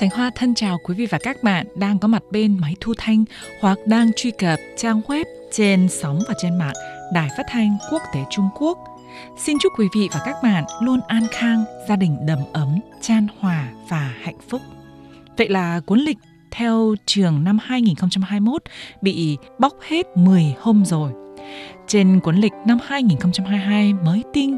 Sánh 0.00 0.10
Hoa 0.10 0.30
thân 0.34 0.54
chào 0.54 0.78
quý 0.78 0.94
vị 0.94 1.06
và 1.06 1.18
các 1.22 1.42
bạn 1.42 1.66
đang 1.74 1.98
có 1.98 2.08
mặt 2.08 2.22
bên 2.30 2.58
máy 2.60 2.76
thu 2.80 2.94
thanh 2.98 3.24
hoặc 3.60 3.78
đang 3.86 4.10
truy 4.16 4.30
cập 4.30 4.58
trang 4.76 5.00
web 5.00 5.24
trên 5.52 5.88
sóng 5.88 6.20
và 6.28 6.34
trên 6.38 6.58
mạng 6.58 6.74
Đài 7.12 7.28
Phát 7.36 7.46
thanh 7.48 7.76
Quốc 7.90 8.02
tế 8.14 8.20
Trung 8.30 8.48
Quốc. 8.58 8.78
Xin 9.38 9.56
chúc 9.62 9.72
quý 9.78 9.88
vị 9.94 10.08
và 10.12 10.20
các 10.24 10.36
bạn 10.42 10.64
luôn 10.80 11.00
an 11.08 11.26
khang, 11.32 11.64
gia 11.88 11.96
đình 11.96 12.16
đầm 12.26 12.38
ấm, 12.52 12.80
chan 13.00 13.26
hòa 13.38 13.68
và 13.88 14.14
hạnh 14.22 14.38
phúc. 14.48 14.60
Vậy 15.36 15.48
là 15.48 15.80
cuốn 15.80 15.98
lịch 15.98 16.18
theo 16.50 16.94
trường 17.06 17.44
năm 17.44 17.58
2021 17.62 18.62
bị 19.02 19.36
bóc 19.58 19.72
hết 19.88 20.16
10 20.16 20.54
hôm 20.60 20.84
rồi. 20.84 21.12
Trên 21.86 22.20
cuốn 22.20 22.36
lịch 22.36 22.52
năm 22.66 22.78
2022 22.84 23.92
mới 23.92 24.22
tinh 24.32 24.56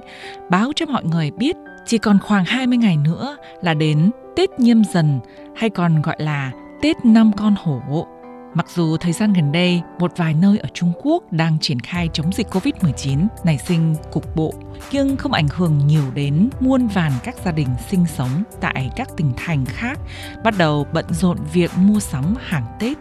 báo 0.50 0.72
cho 0.76 0.86
mọi 0.86 1.04
người 1.04 1.30
biết 1.30 1.56
chỉ 1.86 1.98
còn 1.98 2.18
khoảng 2.18 2.44
20 2.44 2.78
ngày 2.78 2.96
nữa 2.96 3.36
là 3.62 3.74
đến 3.74 4.10
Tết 4.36 4.50
Nhâm 4.60 4.84
Dần 4.84 5.20
hay 5.56 5.70
còn 5.70 6.02
gọi 6.02 6.16
là 6.18 6.52
Tết 6.82 7.04
Năm 7.04 7.32
Con 7.36 7.54
Hổ. 7.58 8.06
Mặc 8.54 8.66
dù 8.74 8.96
thời 8.96 9.12
gian 9.12 9.32
gần 9.32 9.52
đây, 9.52 9.82
một 9.98 10.12
vài 10.16 10.34
nơi 10.34 10.58
ở 10.58 10.68
Trung 10.74 10.92
Quốc 11.02 11.32
đang 11.32 11.58
triển 11.60 11.80
khai 11.80 12.08
chống 12.12 12.32
dịch 12.32 12.46
COVID-19 12.50 13.26
nảy 13.44 13.58
sinh 13.58 13.94
cục 14.12 14.36
bộ, 14.36 14.54
nhưng 14.92 15.16
không 15.16 15.32
ảnh 15.32 15.48
hưởng 15.48 15.86
nhiều 15.86 16.10
đến 16.14 16.50
muôn 16.60 16.86
vàn 16.86 17.12
các 17.24 17.36
gia 17.44 17.52
đình 17.52 17.68
sinh 17.90 18.06
sống 18.06 18.42
tại 18.60 18.90
các 18.96 19.08
tỉnh 19.16 19.32
thành 19.36 19.64
khác 19.66 19.98
bắt 20.44 20.54
đầu 20.58 20.86
bận 20.92 21.04
rộn 21.10 21.38
việc 21.52 21.70
mua 21.76 22.00
sắm 22.00 22.34
hàng 22.40 22.66
Tết 22.80 22.96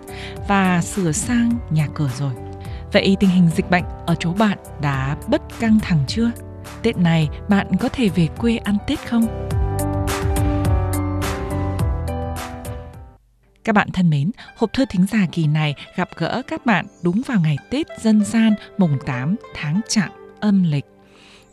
và 0.48 0.82
sửa 0.82 1.12
sang 1.12 1.52
nhà 1.70 1.88
cửa 1.94 2.10
rồi. 2.18 2.32
Vậy 2.94 3.18
tình 3.20 3.30
hình 3.30 3.50
dịch 3.56 3.70
bệnh 3.70 3.84
ở 4.06 4.16
chỗ 4.20 4.34
bạn 4.34 4.58
đã 4.82 5.18
bất 5.28 5.42
căng 5.60 5.80
thẳng 5.80 6.00
chưa? 6.08 6.32
Tết 6.84 6.98
này 6.98 7.30
bạn 7.50 7.68
có 7.80 7.90
thể 7.90 8.10
về 8.10 8.28
quê 8.38 8.58
ăn 8.58 8.78
Tết 8.88 9.00
không? 9.00 9.50
Các 13.64 13.76
bạn 13.76 13.92
thân 13.92 14.10
mến, 14.10 14.32
hộp 14.58 14.74
thư 14.74 14.86
thính 14.90 15.06
giả 15.12 15.26
kỳ 15.32 15.48
này 15.48 15.76
gặp 15.96 16.10
gỡ 16.18 16.42
các 16.48 16.66
bạn 16.66 16.86
đúng 17.04 17.22
vào 17.28 17.40
ngày 17.40 17.58
Tết 17.70 17.88
dân 18.02 18.26
gian 18.26 18.54
mùng 18.78 18.98
8 19.06 19.36
tháng 19.56 19.82
Chạp 19.90 20.10
âm 20.40 20.64
lịch. 20.64 20.86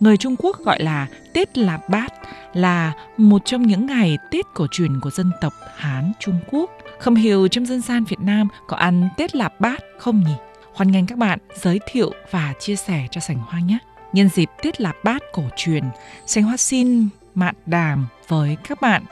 Người 0.01 0.17
Trung 0.17 0.37
Quốc 0.39 0.59
gọi 0.59 0.83
là 0.83 1.07
Tết 1.35 1.59
Lạp 1.59 1.89
Bát 1.89 2.13
là 2.55 2.93
một 3.17 3.43
trong 3.45 3.63
những 3.63 3.87
ngày 3.87 4.19
Tết 4.31 4.45
cổ 4.55 4.67
truyền 4.71 5.01
của 5.01 5.11
dân 5.11 5.31
tộc 5.41 5.53
Hán 5.77 6.13
Trung 6.21 6.41
Quốc. 6.51 6.71
Không 6.99 7.15
hiểu 7.15 7.49
trong 7.49 7.67
dân 7.67 7.81
gian 7.81 8.05
Việt 8.05 8.21
Nam 8.21 8.49
có 8.69 8.77
ăn 8.77 9.09
Tết 9.17 9.37
Lạp 9.37 9.61
Bát 9.61 9.81
không 9.99 10.21
nhỉ? 10.21 10.35
Hoan 10.75 10.91
nghênh 10.91 11.07
các 11.07 11.19
bạn 11.19 11.39
giới 11.55 11.81
thiệu 11.91 12.13
và 12.31 12.53
chia 12.61 12.77
sẻ 12.77 13.07
cho 13.11 13.21
Sảnh 13.21 13.39
Hoa 13.39 13.61
nhé. 13.61 13.79
Nhân 14.13 14.29
dịp 14.29 14.51
Tết 14.63 14.81
Lạp 14.81 14.97
Bát 15.05 15.23
cổ 15.33 15.43
truyền, 15.57 15.85
Sành 16.27 16.45
Hoa 16.45 16.57
xin 16.57 17.09
mạn 17.35 17.55
đàm 17.67 18.07
với 18.29 18.57
các 18.69 18.81
bạn 18.81 19.03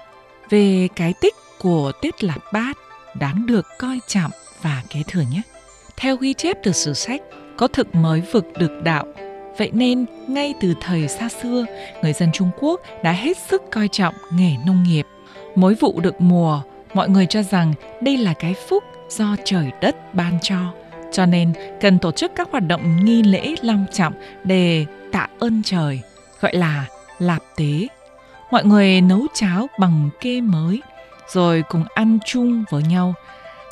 về 0.50 0.88
cái 0.96 1.14
tích 1.20 1.34
của 1.58 1.92
Tết 2.02 2.24
Lạp 2.24 2.52
Bát 2.52 2.76
đáng 3.14 3.46
được 3.46 3.66
coi 3.78 3.98
trọng 4.06 4.30
và 4.62 4.82
kế 4.90 5.02
thừa 5.08 5.22
nhé. 5.32 5.42
Theo 5.96 6.16
ghi 6.16 6.34
chép 6.34 6.56
từ 6.62 6.72
sử 6.72 6.92
sách, 6.92 7.20
có 7.56 7.68
thực 7.68 7.94
mới 7.94 8.22
vực 8.32 8.46
được 8.58 8.82
đạo. 8.84 9.04
Vậy 9.58 9.70
nên, 9.74 10.06
ngay 10.28 10.54
từ 10.60 10.74
thời 10.80 11.08
xa 11.08 11.28
xưa, 11.28 11.64
người 12.02 12.12
dân 12.12 12.32
Trung 12.32 12.50
Quốc 12.60 12.80
đã 13.02 13.12
hết 13.12 13.38
sức 13.38 13.62
coi 13.70 13.88
trọng 13.88 14.14
nghề 14.32 14.52
nông 14.66 14.82
nghiệp. 14.82 15.06
Mỗi 15.54 15.74
vụ 15.74 16.00
được 16.00 16.20
mùa, 16.20 16.62
mọi 16.94 17.08
người 17.08 17.26
cho 17.26 17.42
rằng 17.42 17.72
đây 18.02 18.16
là 18.16 18.34
cái 18.34 18.54
phúc 18.68 18.84
do 19.08 19.36
trời 19.44 19.70
đất 19.80 20.14
ban 20.14 20.38
cho. 20.42 20.56
Cho 21.12 21.26
nên, 21.26 21.52
cần 21.80 21.98
tổ 21.98 22.12
chức 22.12 22.32
các 22.36 22.48
hoạt 22.50 22.62
động 22.66 23.04
nghi 23.04 23.22
lễ 23.22 23.54
long 23.62 23.86
trọng 23.92 24.12
để 24.44 24.86
tạ 25.12 25.26
ơn 25.38 25.62
trời, 25.64 26.00
gọi 26.40 26.54
là 26.56 26.84
lạp 27.18 27.42
tế. 27.56 27.88
Mọi 28.50 28.64
người 28.64 29.00
nấu 29.00 29.26
cháo 29.34 29.66
bằng 29.78 30.10
kê 30.20 30.40
mới, 30.40 30.82
rồi 31.32 31.62
cùng 31.68 31.84
ăn 31.94 32.18
chung 32.26 32.64
với 32.70 32.82
nhau. 32.82 33.14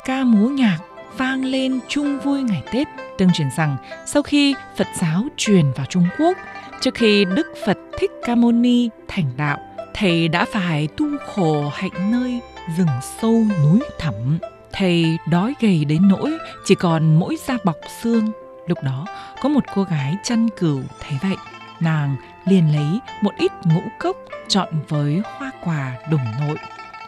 Ca 0.05 0.23
múa 0.23 0.47
nhạc 0.49 0.77
vang 1.17 1.45
lên 1.45 1.79
chung 1.87 2.19
vui 2.19 2.43
ngày 2.43 2.63
Tết, 2.71 2.87
tương 3.17 3.31
truyền 3.33 3.47
rằng 3.57 3.77
sau 4.05 4.23
khi 4.23 4.55
Phật 4.77 4.87
giáo 5.01 5.23
truyền 5.37 5.71
vào 5.75 5.85
Trung 5.89 6.07
Quốc, 6.19 6.37
trước 6.81 6.93
khi 6.93 7.25
Đức 7.25 7.47
Phật 7.65 7.77
Thích 7.99 8.11
Ca 8.25 8.35
Mâu 8.35 8.51
Ni 8.51 8.89
thành 9.07 9.31
đạo, 9.37 9.57
thầy 9.93 10.27
đã 10.27 10.45
phải 10.53 10.87
tu 10.97 11.05
khổ 11.25 11.69
hạnh 11.73 12.11
nơi 12.11 12.39
rừng 12.77 12.87
sâu 13.21 13.43
núi 13.63 13.79
thẳm. 13.99 14.39
Thầy 14.73 15.17
đói 15.27 15.53
gầy 15.59 15.85
đến 15.85 16.07
nỗi 16.07 16.37
chỉ 16.65 16.75
còn 16.75 17.19
mỗi 17.19 17.35
da 17.47 17.57
bọc 17.63 17.75
xương. 18.01 18.31
Lúc 18.67 18.77
đó 18.83 19.05
có 19.41 19.49
một 19.49 19.63
cô 19.75 19.83
gái 19.83 20.15
chăn 20.23 20.49
cừu 20.59 20.81
thấy 20.99 21.17
vậy, 21.21 21.37
nàng 21.79 22.15
liền 22.45 22.73
lấy 22.75 22.99
một 23.21 23.31
ít 23.37 23.51
ngũ 23.63 23.81
cốc 23.99 24.17
chọn 24.47 24.67
với 24.87 25.21
hoa 25.37 25.51
quả 25.63 25.97
đồng 26.11 26.25
nội 26.39 26.57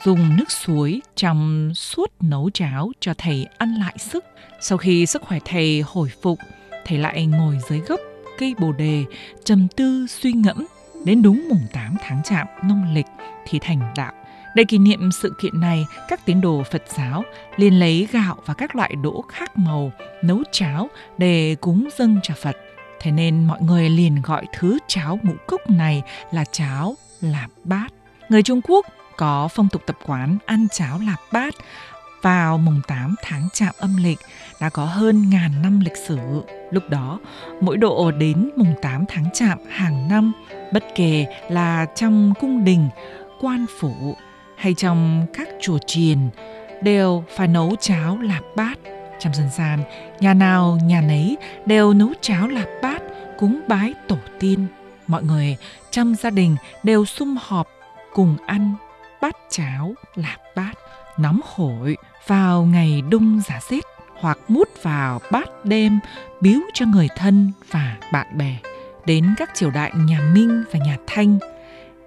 dùng 0.04 0.36
nước 0.38 0.52
suối 0.52 1.02
trong 1.16 1.72
suốt 1.76 2.12
nấu 2.22 2.50
cháo 2.54 2.92
cho 3.00 3.14
thầy 3.18 3.48
ăn 3.58 3.76
lại 3.76 3.96
sức. 3.98 4.26
Sau 4.62 4.78
khi 4.78 5.06
sức 5.06 5.22
khỏe 5.22 5.40
thầy 5.46 5.82
hồi 5.82 6.12
phục, 6.22 6.40
thầy 6.86 6.98
lại 6.98 7.26
ngồi 7.26 7.58
dưới 7.70 7.80
gốc 7.80 8.00
cây 8.38 8.56
bồ 8.60 8.72
đề, 8.72 9.06
trầm 9.44 9.68
tư 9.76 10.06
suy 10.10 10.32
ngẫm. 10.34 10.66
Đến 11.06 11.22
đúng 11.22 11.48
mùng 11.50 11.68
8 11.74 11.96
tháng 12.02 12.22
chạm 12.24 12.48
nông 12.64 12.94
lịch 12.94 13.06
thì 13.46 13.60
thành 13.60 13.94
đạo. 13.96 14.14
Để 14.56 14.64
kỷ 14.64 14.78
niệm 14.78 15.12
sự 15.12 15.34
kiện 15.40 15.60
này, 15.60 15.86
các 16.08 16.26
tín 16.26 16.42
đồ 16.42 16.64
Phật 16.72 16.84
giáo 16.88 17.24
liền 17.58 17.80
lấy 17.80 18.08
gạo 18.12 18.36
và 18.46 18.54
các 18.54 18.76
loại 18.76 18.96
đỗ 18.96 19.24
khác 19.30 19.58
màu 19.58 19.92
nấu 20.24 20.44
cháo 20.52 20.90
để 21.18 21.56
cúng 21.62 21.90
dâng 21.98 22.20
cho 22.24 22.34
Phật. 22.42 22.58
Thế 23.00 23.12
nên 23.12 23.48
mọi 23.48 23.62
người 23.62 23.90
liền 23.90 24.22
gọi 24.22 24.46
thứ 24.54 24.78
cháo 24.88 25.20
ngũ 25.24 25.34
cốc 25.48 25.70
này 25.70 26.04
là 26.32 26.46
cháo 26.52 26.96
lạp 27.22 27.50
bát. 27.64 27.94
Người 28.30 28.44
Trung 28.44 28.62
Quốc 28.64 28.86
có 29.18 29.48
phong 29.48 29.68
tục 29.72 29.82
tập 29.86 29.98
quán 30.06 30.38
ăn 30.46 30.68
cháo 30.72 31.00
lạp 31.06 31.20
bát 31.32 31.54
vào 32.22 32.58
mùng 32.58 32.82
8 32.88 33.16
tháng 33.24 33.48
chạm 33.54 33.74
âm 33.78 33.98
lịch 33.98 34.20
đã 34.62 34.70
có 34.70 34.86
hơn 34.86 35.30
ngàn 35.30 35.62
năm 35.62 35.80
lịch 35.80 35.98
sử. 35.98 36.18
Lúc 36.72 36.90
đó, 36.90 37.20
mỗi 37.62 37.78
độ 37.78 38.12
đến 38.12 38.50
mùng 38.56 38.74
8 38.82 39.06
tháng 39.08 39.26
chạm 39.34 39.58
hàng 39.70 40.08
năm, 40.08 40.32
bất 40.74 40.84
kể 40.96 41.26
là 41.50 41.86
trong 41.96 42.34
cung 42.40 42.66
đình, 42.66 42.90
quan 43.42 43.66
phủ 43.80 44.16
hay 44.62 44.74
trong 44.74 45.26
các 45.34 45.48
chùa 45.62 45.78
chiền, 45.86 46.18
đều 46.82 47.24
phải 47.36 47.48
nấu 47.48 47.76
cháo 47.80 48.18
lạp 48.18 48.44
bát. 48.56 48.80
Trong 49.20 49.34
dân 49.34 49.50
gian, 49.58 49.84
nhà 50.20 50.34
nào 50.34 50.80
nhà 50.84 51.02
nấy 51.02 51.38
đều 51.66 51.94
nấu 51.94 52.10
cháo 52.22 52.48
lạp 52.48 52.68
bát 52.82 53.02
cúng 53.40 53.62
bái 53.68 53.94
tổ 54.08 54.18
tiên. 54.40 54.68
Mọi 55.08 55.24
người 55.24 55.58
trong 55.92 56.16
gia 56.16 56.30
đình 56.30 56.56
đều 56.84 57.06
sum 57.06 57.38
họp 57.42 57.68
cùng 58.14 58.38
ăn 58.46 58.74
bát 59.22 59.36
cháo 59.50 59.94
lạp 60.16 60.40
bát 60.56 60.74
nóng 61.18 61.42
hổi 61.46 61.98
vào 62.28 62.66
ngày 62.66 63.02
đung 63.10 63.42
giá 63.48 63.60
rét 63.70 63.84
hoặc 64.20 64.38
mút 64.48 64.70
vào 64.84 65.20
bát 65.32 65.66
đêm 65.66 66.00
biếu 66.42 66.60
cho 66.74 66.86
người 66.86 67.08
thân 67.18 67.52
và 67.72 67.98
bạn 68.12 68.38
bè. 68.38 68.58
Đến 69.06 69.34
các 69.38 69.50
triều 69.54 69.72
đại 69.72 69.92
nhà 69.96 70.20
Minh 70.34 70.64
và 70.72 70.80
nhà 70.80 70.98
Thanh, 71.08 71.40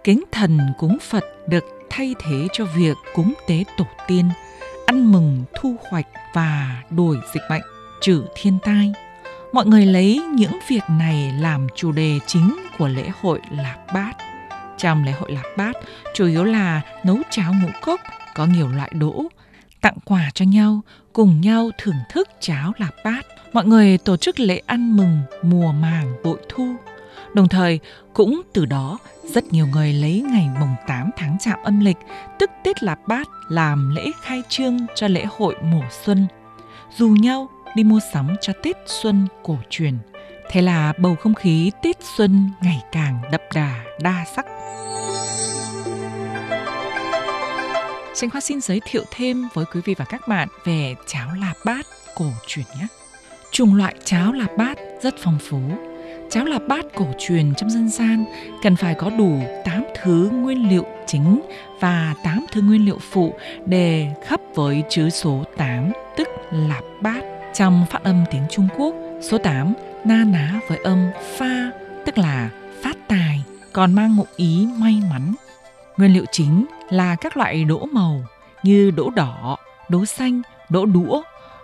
kính 0.04 0.24
thần 0.32 0.58
cúng 0.78 0.98
Phật 1.00 1.24
được 1.48 1.64
thay 1.96 2.14
thế 2.18 2.48
cho 2.52 2.64
việc 2.64 2.96
cúng 3.14 3.34
tế 3.46 3.64
tổ 3.76 3.86
tiên, 4.06 4.28
ăn 4.86 5.12
mừng 5.12 5.44
thu 5.54 5.76
hoạch 5.90 6.06
và 6.32 6.82
đuổi 6.90 7.16
dịch 7.34 7.42
bệnh, 7.50 7.62
trừ 8.00 8.24
thiên 8.34 8.58
tai. 8.64 8.92
Mọi 9.52 9.66
người 9.66 9.86
lấy 9.86 10.22
những 10.34 10.58
việc 10.68 10.82
này 10.88 11.32
làm 11.40 11.66
chủ 11.74 11.92
đề 11.92 12.18
chính 12.26 12.56
của 12.78 12.88
lễ 12.88 13.10
hội 13.20 13.40
Lạp 13.50 13.94
Bát. 13.94 14.12
Trong 14.78 15.04
lễ 15.04 15.12
hội 15.12 15.32
Lạp 15.32 15.46
Bát, 15.56 15.76
chủ 16.14 16.26
yếu 16.26 16.44
là 16.44 16.80
nấu 17.04 17.18
cháo 17.30 17.52
ngũ 17.62 17.68
cốc, 17.82 18.00
có 18.34 18.46
nhiều 18.46 18.68
loại 18.68 18.92
đỗ, 18.94 19.24
tặng 19.80 19.96
quà 20.04 20.30
cho 20.34 20.44
nhau, 20.44 20.80
cùng 21.12 21.40
nhau 21.40 21.70
thưởng 21.78 21.98
thức 22.10 22.28
cháo 22.40 22.72
Lạp 22.78 22.94
Bát. 23.04 23.26
Mọi 23.52 23.64
người 23.64 23.98
tổ 23.98 24.16
chức 24.16 24.40
lễ 24.40 24.62
ăn 24.66 24.96
mừng 24.96 25.18
mùa 25.42 25.72
màng 25.72 26.14
bội 26.24 26.38
thu. 26.48 26.76
Đồng 27.34 27.48
thời, 27.48 27.80
cũng 28.12 28.42
từ 28.52 28.66
đó, 28.66 28.98
rất 29.24 29.52
nhiều 29.52 29.66
người 29.66 29.92
lấy 29.92 30.24
ngày 30.30 30.48
mùng 30.60 30.74
8 30.86 31.10
tháng 31.16 31.36
chạm 31.40 31.58
âm 31.62 31.80
lịch, 31.80 31.96
tức 32.38 32.50
Tết 32.64 32.82
Lạp 32.82 32.98
Bát 33.08 33.28
làm 33.48 33.94
lễ 33.96 34.10
khai 34.22 34.42
trương 34.48 34.78
cho 34.94 35.08
lễ 35.08 35.24
hội 35.30 35.56
mùa 35.62 35.84
xuân. 36.04 36.26
Dù 36.98 37.08
nhau 37.08 37.48
đi 37.76 37.84
mua 37.84 38.00
sắm 38.12 38.36
cho 38.40 38.52
Tết 38.62 38.76
Xuân 38.86 39.26
cổ 39.42 39.58
truyền. 39.70 39.98
Thế 40.50 40.62
là 40.62 40.92
bầu 40.98 41.16
không 41.16 41.34
khí 41.34 41.70
Tết 41.82 41.96
Xuân 42.16 42.50
ngày 42.62 42.82
càng 42.92 43.22
đậm 43.32 43.40
đà, 43.54 43.84
đa 44.00 44.24
sắc. 44.36 44.46
Sinh 48.14 48.30
Hoa 48.30 48.40
xin 48.40 48.60
giới 48.60 48.80
thiệu 48.84 49.02
thêm 49.10 49.48
với 49.54 49.64
quý 49.64 49.80
vị 49.84 49.94
và 49.98 50.04
các 50.04 50.28
bạn 50.28 50.48
về 50.64 50.94
cháo 51.06 51.28
lạp 51.40 51.56
bát 51.64 51.86
cổ 52.14 52.30
truyền 52.46 52.66
nhé. 52.78 52.86
Chủng 53.50 53.74
loại 53.74 53.94
cháo 54.04 54.32
lạp 54.32 54.50
bát 54.58 54.78
rất 55.02 55.14
phong 55.18 55.38
phú. 55.38 55.60
Cháo 56.34 56.44
lạp 56.44 56.62
bát 56.68 56.86
cổ 56.94 57.06
truyền 57.18 57.54
trong 57.54 57.70
dân 57.70 57.88
gian 57.88 58.24
cần 58.62 58.76
phải 58.76 58.94
có 58.94 59.10
đủ 59.10 59.40
8 59.64 59.84
thứ 60.02 60.30
nguyên 60.32 60.68
liệu 60.68 60.86
chính 61.06 61.40
và 61.80 62.14
8 62.24 62.46
thứ 62.52 62.60
nguyên 62.60 62.84
liệu 62.84 62.98
phụ 63.10 63.34
để 63.66 64.10
khắp 64.24 64.40
với 64.54 64.82
chữ 64.88 65.10
số 65.10 65.44
8, 65.56 65.92
tức 66.16 66.28
là 66.50 66.80
bát. 67.00 67.24
Trong 67.54 67.86
phát 67.90 68.02
âm 68.02 68.24
tiếng 68.30 68.42
Trung 68.50 68.68
Quốc, 68.76 68.94
số 69.22 69.38
8 69.38 69.74
na 70.04 70.24
ná 70.24 70.60
với 70.68 70.78
âm 70.78 71.10
pha, 71.38 71.70
tức 72.06 72.18
là 72.18 72.50
phát 72.82 72.96
tài, 73.08 73.42
còn 73.72 73.94
mang 73.94 74.16
ngụ 74.16 74.26
ý 74.36 74.68
may 74.78 75.02
mắn. 75.10 75.34
Nguyên 75.96 76.14
liệu 76.14 76.24
chính 76.30 76.66
là 76.90 77.16
các 77.16 77.36
loại 77.36 77.64
đỗ 77.64 77.86
màu 77.92 78.24
như 78.62 78.90
đỗ 78.90 79.10
đỏ, 79.10 79.56
đỗ 79.88 80.04
xanh, 80.04 80.42
đỗ 80.68 80.86
đũa, 80.86 81.22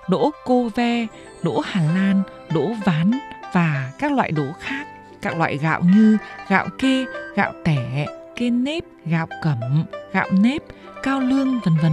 đỗ 0.09 0.31
cô 0.45 0.69
ve, 0.75 1.07
đỗ 1.43 1.61
Hà 1.65 1.83
Lan, 1.83 2.23
đỗ 2.55 2.73
ván 2.85 3.11
và 3.53 3.93
các 3.99 4.13
loại 4.13 4.33
đỗ 4.33 4.47
khác. 4.61 4.87
Các 5.23 5.37
loại 5.37 5.57
gạo 5.57 5.81
như 5.81 6.19
gạo 6.49 6.69
kê, 6.79 7.05
gạo 7.37 7.53
tẻ, 7.65 8.07
kê 8.37 8.51
nếp, 8.51 8.85
gạo 9.07 9.27
cẩm, 9.43 9.85
gạo 10.13 10.29
nếp, 10.31 10.63
cao 11.03 11.21
lương 11.21 11.61
vân 11.61 11.75
vân. 11.83 11.93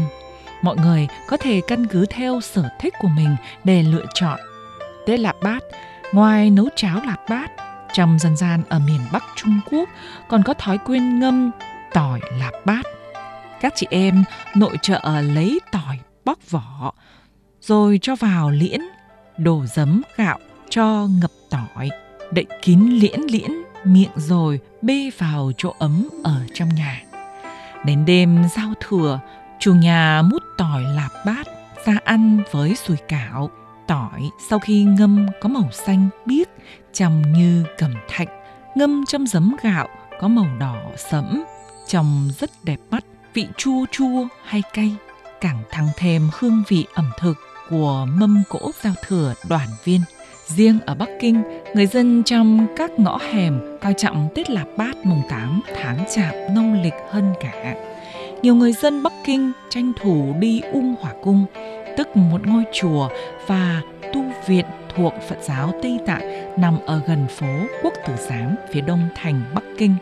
Mọi 0.62 0.76
người 0.78 1.08
có 1.28 1.38
thể 1.38 1.62
căn 1.68 1.88
cứ 1.88 2.06
theo 2.10 2.42
sở 2.42 2.70
thích 2.80 2.94
của 3.00 3.08
mình 3.08 3.36
để 3.64 3.84
lựa 3.84 4.06
chọn. 4.14 4.40
Tết 5.06 5.20
lạp 5.20 5.36
bát, 5.44 5.64
ngoài 6.14 6.50
nấu 6.50 6.70
cháo 6.76 7.02
lạp 7.06 7.30
bát, 7.30 7.52
trong 7.94 8.20
dân 8.20 8.36
gian 8.38 8.64
ở 8.70 8.80
miền 8.80 9.02
Bắc 9.12 9.24
Trung 9.36 9.60
Quốc 9.72 9.90
còn 10.28 10.44
có 10.44 10.54
thói 10.54 10.78
quen 10.78 11.20
ngâm 11.20 11.52
tỏi 11.94 12.20
lạp 12.40 12.54
bát. 12.66 12.86
Các 13.62 13.74
chị 13.76 13.88
em 13.90 14.24
nội 14.56 14.78
trợ 14.82 15.02
lấy 15.22 15.60
tỏi 15.72 16.00
bóc 16.26 16.40
vỏ, 16.50 16.94
rồi 17.62 18.00
cho 18.02 18.16
vào 18.16 18.50
liễn, 18.50 18.82
đổ 19.38 19.66
giấm 19.66 20.02
gạo 20.18 20.40
cho 20.70 21.08
ngập 21.22 21.32
tỏi, 21.50 21.90
đậy 22.32 22.46
kín 22.62 22.90
liễn 22.92 23.22
liễn 23.30 23.52
miệng 23.84 24.12
rồi 24.16 24.60
bê 24.82 25.10
vào 25.18 25.52
chỗ 25.58 25.74
ấm 25.80 26.10
ở 26.24 26.42
trong 26.54 26.70
nhà. 26.76 27.04
Đến 27.86 28.06
đêm 28.06 28.44
giao 28.56 28.74
thừa, 28.80 29.20
chủ 29.60 29.74
nhà 29.74 30.22
mút 30.22 30.44
tỏi 30.58 30.84
lạp 30.84 31.12
bát 31.26 31.48
ra 31.86 31.98
ăn 32.04 32.42
với 32.52 32.76
sùi 32.76 32.98
cảo. 32.98 33.50
Tỏi 33.88 34.30
sau 34.50 34.60
khi 34.60 34.84
ngâm 34.84 35.28
có 35.42 35.50
màu 35.50 35.70
xanh 35.72 36.10
biếc, 36.26 36.48
trông 36.94 37.34
như 37.34 37.64
cẩm 37.78 37.94
thạch. 38.10 38.30
Ngâm 38.76 39.06
trong 39.08 39.28
giấm 39.28 39.56
gạo 39.64 39.88
có 40.22 40.28
màu 40.28 40.48
đỏ 40.60 40.82
sẫm, 41.12 41.44
trông 41.88 42.30
rất 42.40 42.50
đẹp 42.64 42.80
mắt, 42.92 43.06
vị 43.34 43.48
chua 43.58 43.86
chua 43.92 44.28
hay 44.44 44.64
cay, 44.74 44.96
càng 45.42 45.64
thăng 45.72 45.88
thêm 45.98 46.30
hương 46.34 46.64
vị 46.68 46.86
ẩm 46.94 47.12
thực 47.20 47.38
của 47.70 48.08
mâm 48.10 48.44
cỗ 48.50 48.72
giao 48.84 48.94
thừa 49.08 49.34
đoàn 49.50 49.68
viên. 49.84 50.02
Riêng 50.56 50.80
ở 50.86 50.96
Bắc 50.96 51.10
Kinh, 51.20 51.44
người 51.74 51.86
dân 51.86 52.24
trong 52.24 52.68
các 52.76 53.00
ngõ 53.00 53.18
hẻm 53.18 53.78
coi 53.82 53.94
trọng 53.94 54.30
Tết 54.36 54.50
Lạp 54.50 54.68
Bát 54.78 54.96
mùng 55.04 55.22
8 55.30 55.62
tháng 55.76 56.06
chạp 56.16 56.36
nông 56.52 56.82
lịch 56.82 56.94
hơn 57.10 57.34
cả. 57.40 57.76
Nhiều 58.42 58.56
người 58.56 58.74
dân 58.74 59.04
Bắc 59.04 59.14
Kinh 59.26 59.52
tranh 59.70 59.94
thủ 60.02 60.36
đi 60.40 60.62
Ung 60.72 60.96
Hỏa 61.02 61.14
Cung, 61.24 61.46
tức 61.98 62.18
một 62.18 62.48
ngôi 62.48 62.64
chùa 62.74 63.10
và 63.48 63.82
tu 64.14 64.24
viện 64.48 64.66
thuộc 64.96 65.14
Phật 65.30 65.38
giáo 65.42 65.74
Tây 65.84 66.00
Tạng 66.06 66.54
nằm 66.62 66.78
ở 66.86 67.02
gần 67.08 67.28
phố 67.28 67.60
Quốc 67.84 67.94
Tử 68.08 68.14
Giám 68.30 68.56
phía 68.72 68.82
đông 68.82 69.10
thành 69.16 69.42
Bắc 69.54 69.64
Kinh. 69.78 69.96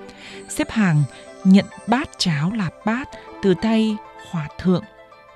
Xếp 0.49 0.69
hàng 0.69 1.03
nhận 1.43 1.65
bát 1.87 2.09
cháo 2.17 2.51
lạp 2.51 2.73
bát 2.85 3.09
từ 3.43 3.53
tay 3.61 3.95
hòa 4.31 4.47
thượng. 4.59 4.83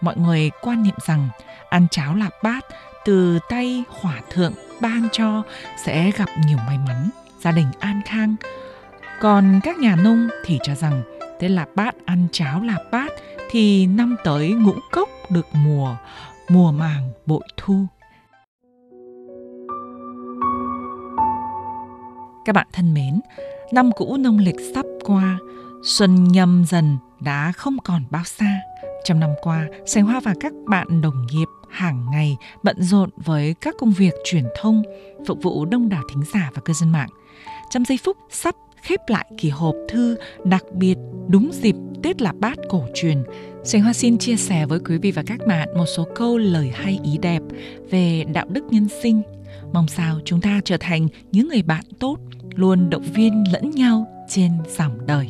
Mọi 0.01 0.17
người 0.17 0.51
quan 0.61 0.83
niệm 0.83 0.95
rằng 1.07 1.29
ăn 1.69 1.88
cháo 1.91 2.15
lạp 2.15 2.44
bát 2.44 2.65
từ 3.06 3.39
tay 3.50 3.83
hòa 4.01 4.21
thượng 4.29 4.53
ban 4.81 5.08
cho 5.12 5.44
sẽ 5.78 6.12
gặp 6.12 6.30
nhiều 6.46 6.58
may 6.68 6.78
mắn, 6.88 7.10
gia 7.42 7.52
đình 7.52 7.68
an 7.80 8.02
khang. 8.06 8.36
Còn 9.22 9.60
các 9.64 9.78
nhà 9.78 9.96
nông 9.96 10.28
thì 10.46 10.60
cho 10.64 10.76
rằng 10.76 11.02
Tết 11.40 11.52
Lạp 11.52 11.70
Bát 11.76 11.96
ăn 12.06 12.28
cháo 12.31 12.62
Lạp 12.62 12.81
Bát 12.92 13.12
thì 13.52 13.88
năm 13.88 14.16
tới 14.24 14.54
ngũ 14.54 14.74
cốc 14.92 15.10
được 15.30 15.48
mùa, 15.54 15.96
mùa 16.50 16.72
màng 16.72 17.12
bội 17.26 17.44
thu. 17.58 17.86
Các 22.46 22.54
bạn 22.54 22.68
thân 22.74 22.94
mến, 22.94 23.20
năm 23.72 23.92
cũ 23.92 24.18
nông 24.18 24.38
lịch 24.38 24.60
sắp 24.76 24.86
qua, 25.04 25.40
xuân 25.84 26.24
nhâm 26.24 26.66
dần 26.68 26.98
đã 27.20 27.52
không 27.52 27.78
còn 27.84 28.04
bao 28.10 28.24
xa. 28.24 28.60
Trong 29.09 29.19
năm 29.19 29.29
qua, 29.41 29.67
Sành 29.85 30.06
Hoa 30.06 30.19
và 30.19 30.33
các 30.39 30.53
bạn 30.67 31.01
đồng 31.01 31.27
nghiệp 31.31 31.45
hàng 31.69 32.06
ngày 32.11 32.38
bận 32.63 32.83
rộn 32.83 33.09
với 33.17 33.56
các 33.61 33.75
công 33.79 33.91
việc 33.91 34.13
truyền 34.23 34.44
thông, 34.61 34.83
phục 35.27 35.44
vụ 35.44 35.65
đông 35.65 35.89
đảo 35.89 36.03
thính 36.09 36.23
giả 36.33 36.51
và 36.53 36.61
cư 36.65 36.73
dân 36.73 36.89
mạng. 36.89 37.09
Trong 37.69 37.85
giây 37.85 38.00
phút 38.03 38.17
sắp 38.29 38.56
khép 38.81 39.00
lại 39.07 39.25
kỳ 39.38 39.50
hộp 39.50 39.75
thư 39.89 40.17
đặc 40.44 40.63
biệt 40.73 40.97
đúng 41.27 41.50
dịp 41.53 41.75
Tết 42.03 42.21
là 42.21 42.33
Bát 42.39 42.57
cổ 42.69 42.85
truyền, 42.94 43.23
Sành 43.63 43.81
Hoa 43.81 43.94
xin 43.94 44.17
chia 44.17 44.35
sẻ 44.35 44.65
với 44.65 44.79
quý 44.79 44.97
vị 44.97 45.11
và 45.11 45.23
các 45.27 45.39
bạn 45.47 45.69
một 45.77 45.85
số 45.97 46.07
câu 46.15 46.38
lời 46.38 46.71
hay 46.75 47.00
ý 47.03 47.17
đẹp 47.17 47.41
về 47.89 48.25
đạo 48.33 48.45
đức 48.50 48.63
nhân 48.69 48.88
sinh. 49.03 49.21
Mong 49.73 49.88
sao 49.88 50.19
chúng 50.25 50.41
ta 50.41 50.61
trở 50.65 50.77
thành 50.79 51.07
những 51.31 51.47
người 51.47 51.61
bạn 51.61 51.83
tốt, 52.00 52.17
luôn 52.56 52.89
động 52.89 53.06
viên 53.13 53.44
lẫn 53.53 53.71
nhau 53.71 54.25
trên 54.29 54.51
dòng 54.77 54.97
đời. 55.07 55.29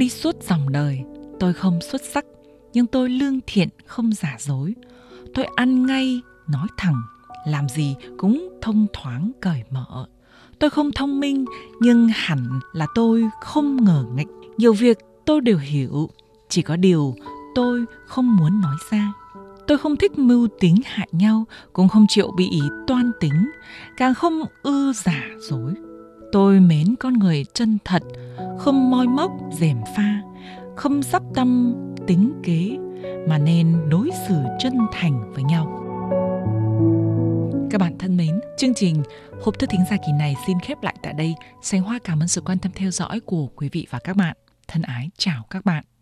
Đi 0.00 0.08
suốt 0.08 0.36
dòng 0.42 0.72
đời, 0.72 1.04
tôi 1.40 1.52
không 1.52 1.80
xuất 1.80 2.02
sắc, 2.04 2.24
nhưng 2.72 2.86
tôi 2.86 3.08
lương 3.08 3.40
thiện 3.46 3.68
không 3.86 4.12
giả 4.12 4.36
dối. 4.38 4.74
Tôi 5.34 5.46
ăn 5.56 5.86
ngay, 5.86 6.20
nói 6.48 6.66
thẳng, 6.76 7.02
làm 7.46 7.68
gì 7.68 7.94
cũng 8.18 8.58
thông 8.62 8.86
thoáng 8.92 9.30
cởi 9.40 9.62
mở. 9.70 10.06
Tôi 10.58 10.70
không 10.70 10.92
thông 10.92 11.20
minh, 11.20 11.44
nhưng 11.80 12.08
hẳn 12.14 12.60
là 12.72 12.86
tôi 12.94 13.24
không 13.40 13.84
ngờ 13.84 14.04
nghịch. 14.14 14.28
Nhiều 14.56 14.72
việc 14.72 14.98
tôi 15.24 15.40
đều 15.40 15.58
hiểu, 15.58 16.10
chỉ 16.48 16.62
có 16.62 16.76
điều 16.76 17.14
tôi 17.54 17.84
không 18.06 18.36
muốn 18.36 18.60
nói 18.60 18.76
ra. 18.90 19.12
Tôi 19.66 19.78
không 19.78 19.96
thích 19.96 20.18
mưu 20.18 20.48
tính 20.60 20.76
hại 20.84 21.08
nhau, 21.12 21.44
cũng 21.72 21.88
không 21.88 22.06
chịu 22.08 22.30
bị 22.36 22.48
ý 22.50 22.62
toan 22.86 23.12
tính, 23.20 23.50
càng 23.96 24.14
không 24.14 24.42
ư 24.62 24.92
giả 24.92 25.24
dối. 25.38 25.74
Tôi 26.32 26.60
mến 26.60 26.96
con 27.00 27.12
người 27.12 27.44
chân 27.54 27.78
thật, 27.84 28.02
không 28.58 28.90
moi 28.90 29.06
móc, 29.06 29.30
dèm 29.52 29.76
pha, 29.96 30.20
không 30.76 31.02
sắp 31.02 31.22
tâm 31.34 31.74
tính 32.06 32.32
kế, 32.42 32.78
mà 33.28 33.38
nên 33.38 33.76
đối 33.88 34.10
xử 34.28 34.34
chân 34.58 34.72
thành 34.92 35.32
với 35.32 35.44
nhau. 35.44 35.76
Các 37.70 37.80
bạn 37.80 37.98
thân 37.98 38.16
mến, 38.16 38.40
chương 38.58 38.74
trình 38.74 39.02
Hộp 39.42 39.58
thư 39.58 39.66
thính 39.66 39.84
giả 39.90 39.96
kỳ 40.06 40.12
này 40.12 40.36
xin 40.46 40.58
khép 40.60 40.82
lại 40.82 40.94
tại 41.02 41.12
đây. 41.12 41.34
Sánh 41.62 41.82
Hoa 41.82 41.98
cảm 42.04 42.22
ơn 42.22 42.28
sự 42.28 42.40
quan 42.40 42.58
tâm 42.58 42.72
theo 42.74 42.90
dõi 42.90 43.20
của 43.20 43.46
quý 43.46 43.68
vị 43.72 43.86
và 43.90 43.98
các 43.98 44.16
bạn. 44.16 44.36
Thân 44.68 44.82
ái 44.82 45.10
chào 45.18 45.44
các 45.50 45.64
bạn. 45.64 45.84